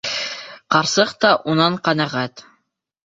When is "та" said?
1.25-1.33